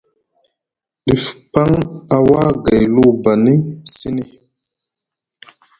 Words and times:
Dif 1.05 1.23
paŋ 1.51 1.71
a 2.15 2.17
wa 2.27 2.43
gay 2.63 2.83
lubani 2.95 3.55
sini. 3.95 4.23